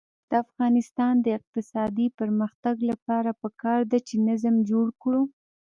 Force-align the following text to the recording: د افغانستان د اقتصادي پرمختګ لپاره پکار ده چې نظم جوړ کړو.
د 0.29 0.31
افغانستان 0.45 1.13
د 1.21 1.27
اقتصادي 1.39 2.07
پرمختګ 2.19 2.75
لپاره 2.91 3.31
پکار 3.41 3.79
ده 3.91 3.99
چې 4.07 4.15
نظم 4.27 4.55
جوړ 4.71 4.87
کړو. 5.01 5.21